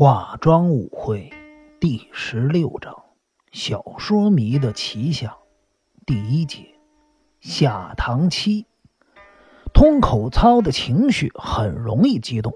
[0.00, 1.28] 化妆舞会
[1.80, 2.94] 第十六章：
[3.50, 5.32] 小说迷的奇想。
[6.06, 6.66] 第一节：
[7.40, 8.66] 下堂期。
[9.74, 12.54] 通口操的情绪很容易激动，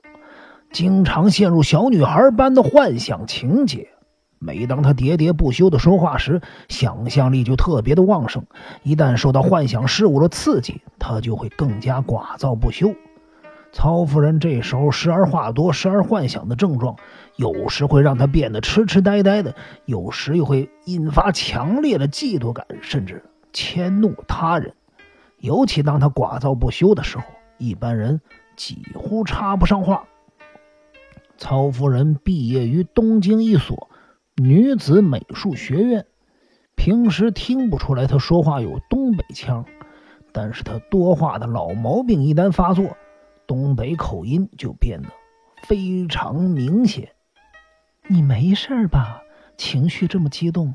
[0.71, 3.89] 经常陷入小女孩般的幻想情节。
[4.39, 8.47] 每当他喋喋不休的说话时，想象力就特别的旺盛。
[8.85, 12.95] 一旦受到幻想事物的刺激，他就会更加寡噪不休。
[13.73, 16.95] 曹夫人这时候时而话多，时而幻想的症状，
[17.37, 19.55] 有时会让她变得痴痴呆呆的，
[19.87, 24.75] 有时又会引发强烈的嫉妒感，甚至迁怒他人。
[25.39, 27.25] 尤其当她寡噪不休的时候，
[27.57, 28.21] 一般人
[28.57, 30.05] 几乎插不上话。
[31.39, 33.89] 曹夫人毕业于东京一所
[34.37, 36.05] 女子美术学院，
[36.77, 39.65] 平时听不出来她说话有东北腔，
[40.31, 42.97] 但是她多话的老毛病一旦发作。
[43.53, 45.11] 东北口音就变得
[45.65, 47.11] 非常明显。
[48.09, 49.21] 你没事吧？
[49.59, 50.75] 情绪这么激动，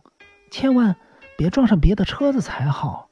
[0.52, 0.96] 千万
[1.40, 3.10] 别撞上别的车子才好。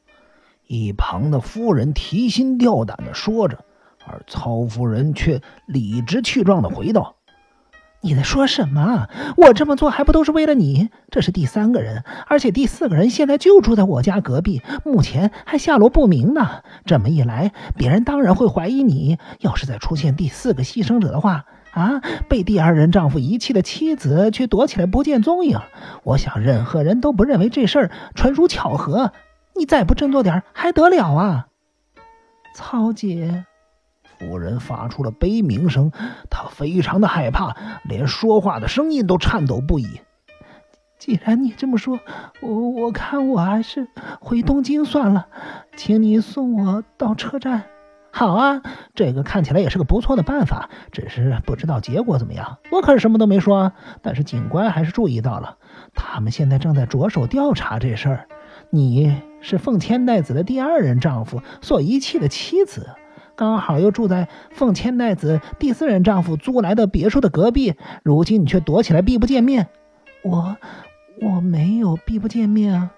[0.67, 3.66] 一旁的夫人提心吊胆的说着，
[4.05, 7.16] 而曹夫人却理直气壮的回道。
[8.05, 9.09] 你在说什么？
[9.35, 10.89] 我这么做还不都是为了你？
[11.09, 16.61] 这是第三个人，而且第四个人现在就住在我家隔壁，目前还下落不明呢。
[16.85, 19.17] 这么一来，别人当然会怀疑你。
[19.39, 25.59] 要是再出现第四个牺牲者的话，啊，被第二任丈夫遗弃的妻子却躲起来不见踪影，
[26.03, 29.13] 我想任何人都不认为这事儿纯属巧合。
[29.55, 31.47] 你再不振作点还得了啊，
[32.53, 33.45] 曹姐。
[34.19, 35.91] 夫人发出了悲鸣声，
[36.30, 40.02] 她非常的害怕，连说话的声音都颤抖不已。
[40.97, 41.99] 既然你这么说，
[42.41, 43.88] 我我看我还是
[44.22, 45.27] 回东京算了，
[45.75, 47.63] 请你送我到车站。
[48.11, 48.61] 好啊，
[48.95, 52.59] 这个看起来也是个不错的办法，只是不知道结果怎么样。
[52.72, 55.57] 我可是什么都没说啊，但是警官还是注意到了，
[55.94, 58.27] 他们现在正在着手调查这事儿。
[58.69, 62.89] 你是奉千代子的第二任丈夫所遗弃的妻子。
[63.35, 69.68] 刚好又住在奉千代子第四任丈夫租来的别墅的隔壁，如今你却躲起来避不见面。
[70.23, 70.57] 我
[71.22, 72.91] 我没有避不见面啊！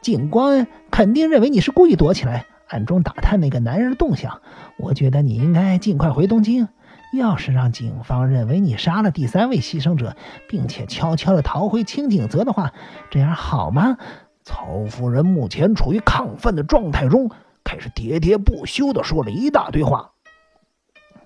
[0.00, 4.40] 警官肯定认为你是故意躲起来，暗中打探那个男人的动向。
[4.78, 6.68] 我觉得你应该尽快回东京。
[7.12, 10.16] 要是让警方认为你杀了第三位牺牲者，
[10.48, 12.72] 并且悄悄地逃回清景泽的话，
[13.10, 13.96] 这样好吗？
[14.42, 17.30] 曹夫人目前处于亢奋的状态中。
[17.66, 20.12] 开始喋喋不休地说了一大堆话。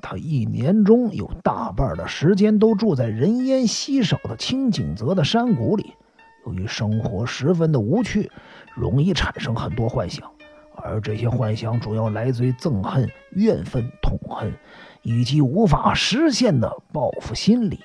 [0.01, 5.93] 他一年中有大半的时间都住在人烟稀少的清景泽的山谷里，
[6.47, 8.31] 由于生活十分的无趣，
[8.75, 10.27] 容易产生很多幻想，
[10.75, 14.51] 而这些幻想主要来自于憎恨、怨愤、痛恨，
[15.03, 17.81] 以及无法实现的报复心理。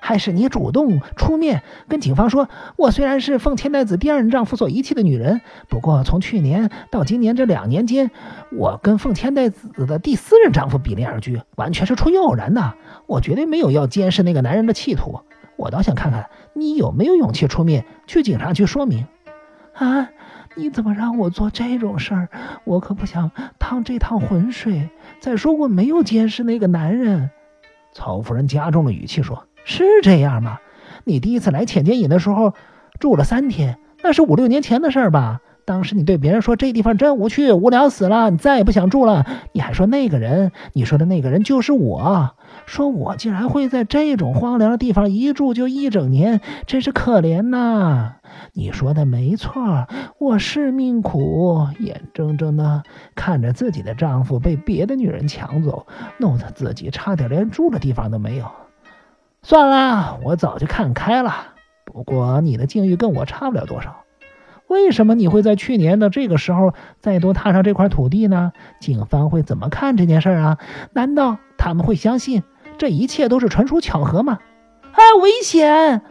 [0.00, 8.10] 还是你主动出面跟警方说，我虽然是奉千代子第二任丈夫所遗弃的女人，不过从去年到今年这两年间，
[8.52, 12.74] 我跟奉千代子的第四任丈夫比邻而居，完全是出于偶然的。
[13.06, 15.20] 我绝对没有要监视那个男人的企图。
[15.56, 19.06] 我倒想看看你有没有勇气出面去警察局说明。
[19.72, 20.08] 啊，
[20.54, 22.28] 你怎么让我做这种事儿？
[22.64, 24.88] 我可不想趟这趟浑水。
[25.20, 27.30] 再说我没有监视那个男人。
[27.92, 29.46] 曹夫人加重了语气说。
[29.68, 30.60] 是这样吗？
[31.02, 32.54] 你第一次来浅间隐的时候
[33.00, 35.40] 住了三天，那是五六年前的事儿吧？
[35.64, 39.26] 当时你对别人说这地方真无趣，无聊死了，你再也不想住了。
[39.50, 48.12] 你还说那个人，你说的那个人就是我，说我竟然会在这种荒凉的地方一住就一整年，真是可怜呐！
[48.52, 49.88] 你说的没错，
[50.20, 52.84] 我是命苦，眼睁睁的
[53.16, 55.88] 看着自己的丈夫被别的女人抢走，
[56.18, 58.46] 弄得自己差点连住的地方都没有。
[59.48, 61.54] 算了，我早就看开了。
[61.84, 64.02] 不过你的境遇跟我差不了多少。
[64.66, 68.50] 为什么你会在去年的这个时候再度踏上这块土地呢？
[68.80, 70.58] 警方会怎么看这件事啊？
[70.92, 72.42] 难道他们会相信
[72.76, 74.40] 这一切都是纯属巧合吗？
[74.90, 76.02] 啊，危险！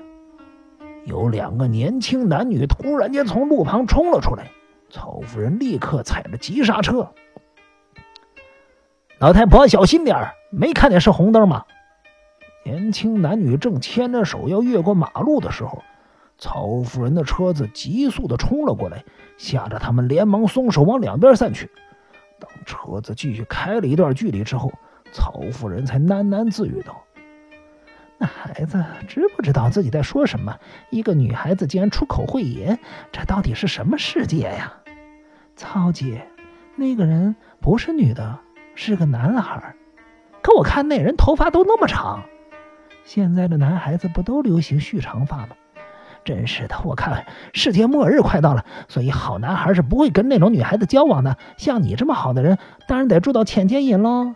[1.04, 4.50] 有两个年轻男女突然间从路旁冲了出来，
[4.90, 7.12] 曹夫人立刻踩了急刹车。
[9.20, 11.66] 老太婆，小心点没看见是红灯吗？
[12.66, 15.84] 年轻男女正牵着手要越过马路的时候，
[16.40, 19.04] 曹夫人的车子急速的冲了过来，
[19.38, 21.70] 吓得他们连忙松手往两边散去。
[22.40, 24.74] 当车子继续开了一段距离之后，
[25.12, 27.04] 曹夫人才喃喃自语道
[28.18, 30.58] ：“那孩子知不知道自己在说什么？
[30.90, 32.80] 一个女孩子竟然出口秽言，
[33.12, 34.74] 这到底是什么世界呀？”
[35.56, 36.28] 曹姐，
[36.76, 38.40] 那个人不是女的，
[38.74, 39.76] 是个男孩，
[40.42, 42.24] 可我看那人头发都那么长。
[43.06, 45.50] 现在的男孩子不都流行蓄长发吗？
[46.25, 51.38] 真是的，我看世界末日快到了，所以好男孩是不会跟那种女孩子交往的。
[51.56, 52.57] 像你这么好的人，
[52.88, 54.34] 当然得住到浅间隐喽。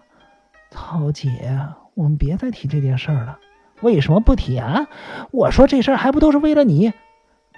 [0.70, 1.60] 曹姐，
[1.96, 3.40] 我们别再提这件事了。
[3.82, 4.86] 为什么不提啊？
[5.32, 6.94] 我说这事儿还不都是为了你？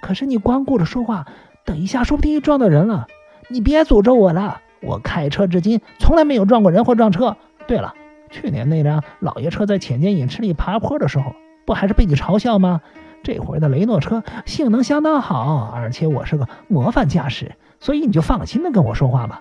[0.00, 1.26] 可是你光顾着说话，
[1.66, 3.08] 等一下说不定又撞到人了。
[3.48, 7.36] 你别诅咒我了，我开车至今从来没有撞过人或撞车。
[7.66, 7.92] 对了，
[8.32, 12.80] 去年那辆老爷车在浅间饮池里爬坡的时候，不还是被你嘲笑吗？
[13.22, 19.40] 这回的雷诺车性能相当好，而且我是个模范驾驶，所以你就放心的跟我说话吧。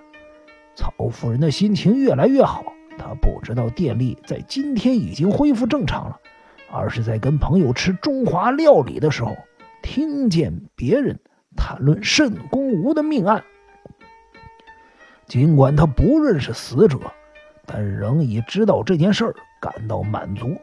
[0.75, 2.63] 曹夫人的心情越来越好，
[2.99, 6.19] 她不知道电力在今天已经恢复正常了，
[6.69, 9.35] 而是在跟朋友吃中华料理的时候，
[9.81, 11.17] 听见别人
[11.55, 13.43] 谈论慎公吴的命案。
[15.25, 16.99] 尽管他不认识死者。
[17.71, 20.57] 但仍以知道这件事儿感到满足。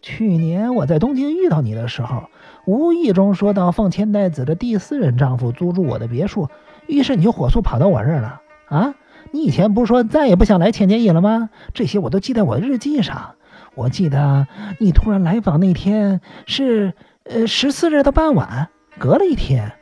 [0.00, 2.30] 去年我在东京遇到你的时候，
[2.64, 6.48] 无意中说到奉千代子的第四任丈夫租住我的别墅，
[6.86, 8.40] 于是你就火速跑到我这儿了。
[8.68, 8.94] 啊，
[9.32, 11.50] 你以前不是说再也不想来千年野了吗？
[11.74, 13.34] 这些我都记在我的日记上。
[13.74, 14.46] 我记得
[14.78, 16.94] 你突然来访那天是
[17.24, 18.68] 呃十四日的傍晚，
[18.98, 19.72] 隔了一天，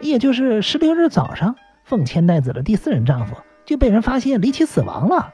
[0.00, 5.32] 也就是十六日早上，奉千代子的第四任丈夫就被人发现离奇死亡了。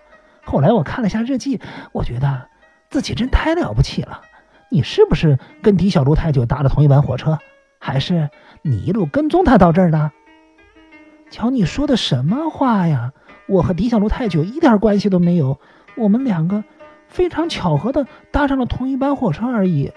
[0.49, 1.61] 后来我看了下日记，
[1.93, 2.49] 我觉得
[2.89, 4.23] 自己真太了不起了。
[4.71, 7.39] 你是不是跟狄小璐太久搭了同一班火车，
[7.79, 8.31] 还是
[8.63, 10.11] 你一路跟踪他到这儿的？
[11.31, 13.13] 瞧你说的什么话呀！
[13.47, 15.61] 我和狄小璐太久一点关系都没有，
[15.99, 16.65] 我们两个
[17.09, 19.93] 非常巧合的搭上了同一班火车而已。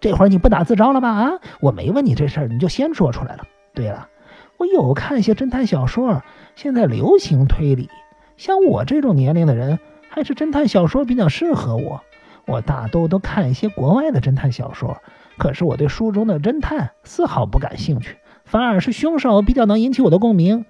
[0.00, 1.10] 这会儿你不打自招了吧？
[1.10, 3.44] 啊，我没问你这事儿，你就先说出来了。
[3.74, 4.08] 对了，
[4.56, 6.22] 我有看一些侦探小说，
[6.56, 7.90] 现在流行推理。
[8.36, 9.78] 像我这种年龄的人，
[10.08, 12.02] 还是侦探小说比较适合我。
[12.46, 14.98] 我大多都看一些国外的侦探小说，
[15.38, 20.66] 可是我对书中的侦探丝毫不感兴趣，反而是凶手比较能引起我的共鸣。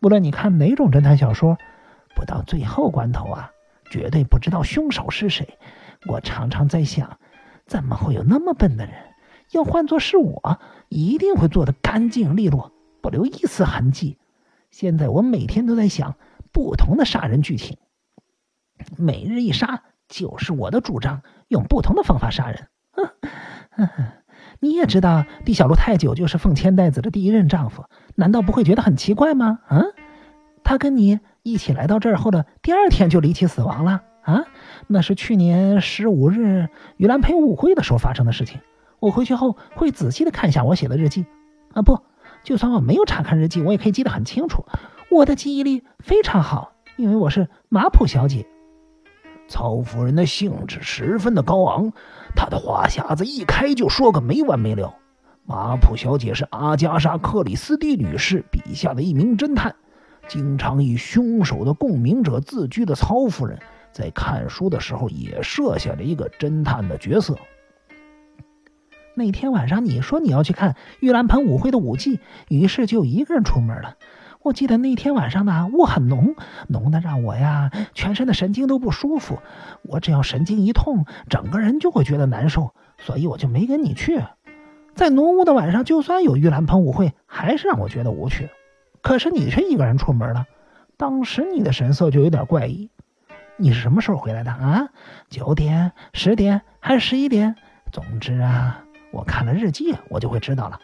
[0.00, 1.58] 不论你看哪种侦探小说，
[2.14, 3.50] 不到最后关头啊，
[3.90, 5.58] 绝对不知道凶手是谁。
[6.06, 7.18] 我常常在想，
[7.66, 8.94] 怎么会有那么笨的人？
[9.52, 12.72] 要换作是我，一定会做得干净利落，
[13.02, 14.16] 不留一丝痕迹。
[14.70, 16.14] 现在我每天都在想。
[16.58, 17.76] 不同的杀人剧情，
[18.96, 22.66] 每日一杀就是我的主张，用不同的方法杀人。
[24.58, 27.84] 你也知道，狄小璐太久就是奉千代子的第一任丈夫，
[28.16, 29.60] 难道不会觉得很奇怪吗？
[29.68, 29.84] 啊，
[30.64, 34.42] 他跟你一起来到这儿后的第二天就离奇死亡了啊？
[34.88, 38.60] 那是去年十五日于兰陪舞会的时候发生的事情。
[38.98, 41.24] 我回去后会仔细的看一下我写的日记。
[41.72, 42.02] 啊，不，
[42.42, 44.64] 就算我没有查看日记，我也可以记得很清楚。
[45.10, 48.46] 我的记忆力非常好，因为我是马普小姐。
[49.48, 51.90] 曹夫人的兴致十分的高昂，
[52.36, 54.94] 她的话匣子一开就说个没完没了。
[55.46, 59.74] 马普小姐是阿加莎·克里斯蒂女士笔下的一名侦探，
[60.28, 63.58] 经常以凶手的共鸣者自居的曹夫人，
[63.90, 67.34] 在看书的时候也设下了一个侦探的角色。
[69.14, 73.96] 那天晚上你说你要去看玉兰盆舞会的舞技，于是就一个人出门了。
[74.42, 76.34] 我记得那天晚上呢，雾很浓，
[76.68, 79.38] 浓的让我呀全身的神经都不舒服。
[79.82, 84.22] 我只要神经一痛，整个人就会觉得难受，所以我就没跟你去。
[84.94, 88.48] 在浓雾的晚上，就算有玉兰盆舞会，还是让我觉得无趣。
[89.02, 90.46] 可是你却一个人出门了，
[90.96, 92.90] 当时你的神色就有点怪异。
[93.56, 94.88] 你是什么时候回来的啊？
[95.28, 97.56] 九点、十点还是十一点？
[97.92, 100.80] 总之啊，我看了日记，我就会知道了。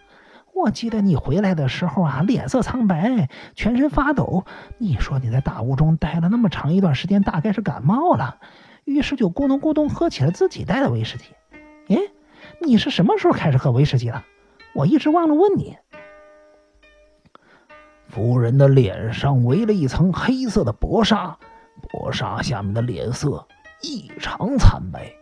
[0.65, 4.47] 我记得你回来的时候啊，脸色苍白，全身发抖。
[4.79, 8.39] 你说你在大雾中待了那么长一段时间，大概是感冒了，
[8.85, 11.25] 于是就咕咚咕咚喝起了自己带的威士忌。
[11.89, 11.99] 哎，
[12.63, 14.23] 你是什么时候开始喝威士忌的？
[14.75, 15.77] 我一直忘了问你。
[18.09, 21.37] 夫人的脸上围了一层黑色的薄纱，
[21.93, 23.47] 薄纱下面的脸色
[23.83, 25.13] 异常惨白。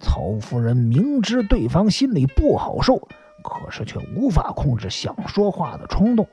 [0.00, 3.06] 曹夫人明知对方心里不好受。
[3.42, 6.28] 可是却无法控制想说话的冲动，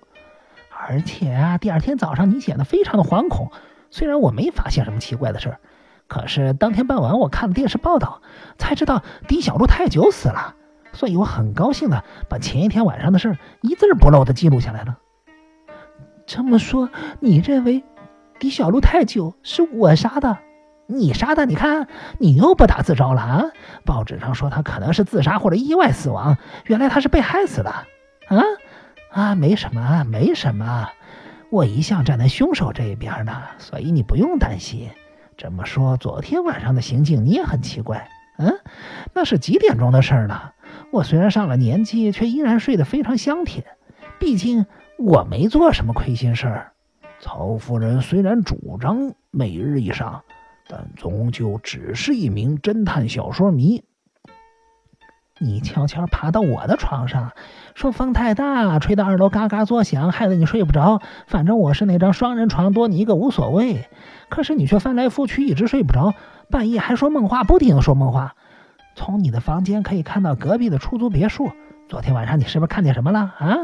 [0.69, 3.51] 而且啊，第二天早上你显得非常的惶恐。
[3.89, 5.59] 虽然我没发现什么奇怪的事儿，
[6.07, 8.21] 可是当天傍晚我看了电视报道，
[8.57, 10.55] 才知道狄小璐太久死了，
[10.91, 14.97] 所以我很高兴的把前一天晚上的事儿一字不漏的记录下来了。
[16.25, 16.89] 这么说，
[17.21, 17.83] 你认为
[18.39, 20.37] 狄小璐太久是我杀的？
[20.87, 23.43] 你杀的，你看，你又不打自招了啊！
[23.85, 28.41] 报纸上说他可能是自杀或者意外死亡，原来他是被害死的，啊
[29.11, 30.89] 啊，没什么，没什么，
[31.49, 34.89] 我一向站在凶手这一边的，所以你不用担心。
[35.35, 38.59] 这么说，昨天晚上的行径你也很奇怪嗯，
[39.13, 40.53] 那是几点钟的事儿呢？
[40.91, 43.65] 我虽然上了年纪，却依然睡得非常香甜。
[44.19, 44.65] 毕竟
[44.97, 46.71] 我没做什么亏心事儿。
[47.19, 50.23] 曹夫人虽然主张每日一上，
[50.69, 53.83] 但终究只是一名侦探小说迷。
[55.39, 57.31] 你悄悄爬到我的床上，
[57.75, 60.99] 说风太大，吹得二楼嘎嘎作响，害得你睡不着。
[61.27, 63.87] 反正我是那张双人床，多你一个无所谓。
[64.29, 66.15] 可是你却翻来覆去，一直睡不着，
[66.49, 68.35] 半夜还说梦话，不停的说梦话。
[68.95, 71.51] 从你的房间可以看到隔壁的出租别墅。
[71.89, 73.57] 昨天晚上你是不是看见什么了啊？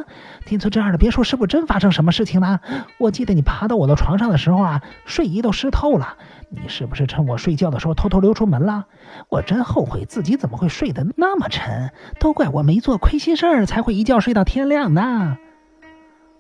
[0.46, 2.62] 听说这样的别墅是不是真发生什么事情了？
[2.98, 6.16] 我记得你爬到我的床上的时候啊，睡衣都湿透了。
[6.50, 8.86] 你是不是趁我睡觉的时候偷偷溜出门了？
[9.28, 15.38] 我真后悔自己怎么会睡得那么沉，都怪我没做亏心事儿，才会一觉睡到天亮呢。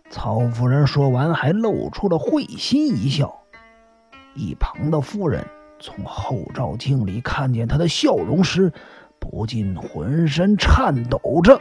[0.09, 3.41] 曹夫人说完，还露出了会心一笑。
[4.35, 5.45] 一旁的夫人
[5.79, 8.71] 从后照镜里看见她的笑容时，
[9.19, 11.59] 不禁浑身颤抖着。